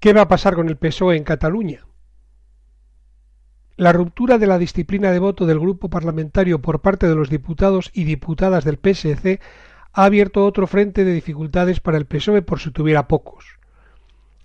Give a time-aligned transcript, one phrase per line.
[0.00, 1.86] ¿Qué va a pasar con el PSOE en Cataluña?
[3.76, 7.90] La ruptura de la disciplina de voto del grupo parlamentario por parte de los diputados
[7.92, 9.40] y diputadas del PSC
[9.92, 13.44] ha abierto otro frente de dificultades para el PSOE por si tuviera pocos.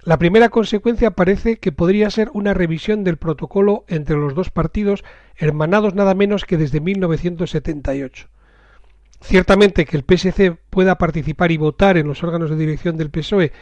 [0.03, 5.05] La primera consecuencia parece que podría ser una revisión del protocolo entre los dos partidos
[5.37, 8.27] hermanados nada menos que desde 1978.
[9.21, 13.53] Ciertamente que el PSC pueda participar y votar en los órganos de dirección del PSOE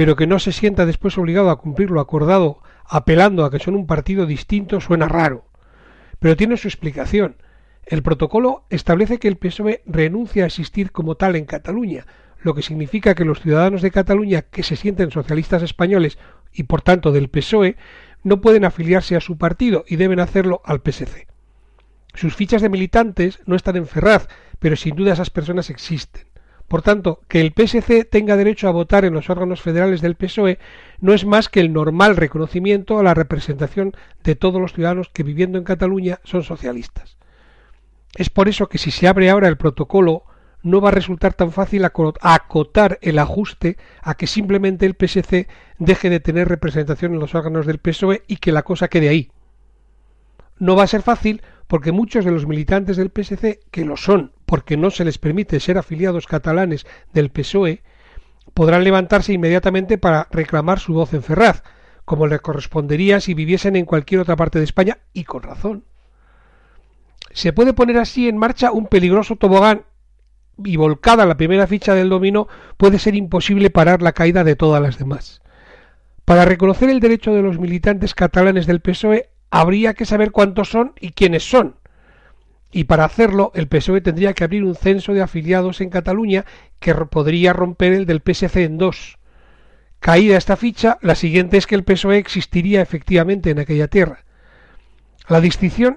[0.00, 3.74] pero que no se sienta después obligado a cumplir lo acordado apelando a que son
[3.74, 5.44] un partido distinto suena raro.
[6.18, 7.36] Pero tiene su explicación.
[7.84, 12.06] El protocolo establece que el PSOE renuncia a existir como tal en Cataluña,
[12.40, 16.16] lo que significa que los ciudadanos de Cataluña que se sienten socialistas españoles
[16.50, 17.76] y por tanto del PSOE
[18.24, 21.26] no pueden afiliarse a su partido y deben hacerlo al PSC.
[22.14, 24.28] Sus fichas de militantes no están en Ferraz,
[24.60, 26.29] pero sin duda esas personas existen.
[26.70, 30.60] Por tanto, que el PSC tenga derecho a votar en los órganos federales del PSOE
[31.00, 35.24] no es más que el normal reconocimiento a la representación de todos los ciudadanos que
[35.24, 37.18] viviendo en Cataluña son socialistas.
[38.14, 40.22] Es por eso que si se abre ahora el protocolo
[40.62, 45.48] no va a resultar tan fácil acotar el ajuste a que simplemente el PSC
[45.80, 49.32] deje de tener representación en los órganos del PSOE y que la cosa quede ahí.
[50.60, 54.34] No va a ser fácil porque muchos de los militantes del PSC, que lo son
[54.50, 57.84] porque no se les permite ser afiliados catalanes del PSOE,
[58.52, 61.62] podrán levantarse inmediatamente para reclamar su voz en Ferraz,
[62.04, 65.84] como le correspondería si viviesen en cualquier otra parte de España, y con razón.
[67.30, 69.84] Se puede poner así en marcha un peligroso tobogán
[70.64, 74.82] y volcada la primera ficha del dominó puede ser imposible parar la caída de todas
[74.82, 75.42] las demás.
[76.24, 80.94] Para reconocer el derecho de los militantes catalanes del PSOE habría que saber cuántos son
[80.98, 81.76] y quiénes son.
[82.72, 86.44] Y para hacerlo, el PSOE tendría que abrir un censo de afiliados en Cataluña
[86.78, 89.18] que podría romper el del PSC en dos.
[89.98, 94.24] Caída esta ficha, la siguiente es que el PSOE existiría efectivamente en aquella tierra.
[95.28, 95.96] La distinción,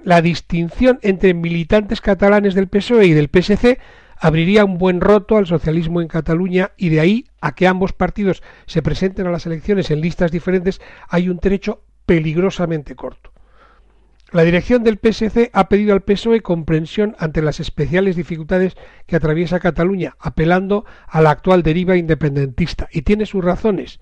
[1.02, 3.80] entre militantes catalanes del PSOE y del PSC
[4.16, 8.42] abriría un buen roto al socialismo en Cataluña y de ahí a que ambos partidos
[8.66, 13.33] se presenten a las elecciones en listas diferentes hay un trecho peligrosamente corto.
[14.34, 19.60] La dirección del PSC ha pedido al PSOE comprensión ante las especiales dificultades que atraviesa
[19.60, 24.00] Cataluña, apelando a la actual deriva independentista, y tiene sus razones.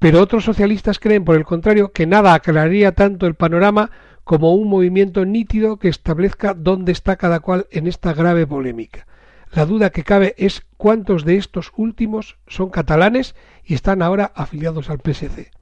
[0.00, 3.92] Pero otros socialistas creen, por el contrario, que nada aclararía tanto el panorama
[4.24, 9.06] como un movimiento nítido que establezca dónde está cada cual en esta grave polémica.
[9.52, 14.90] La duda que cabe es cuántos de estos últimos son catalanes y están ahora afiliados
[14.90, 15.52] al PSC.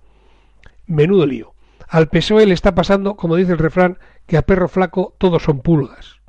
[0.86, 1.52] Menudo lío.
[1.90, 5.60] Al PSOE le está pasando, como dice el refrán, que a perro flaco todos son
[5.60, 6.19] pulgas.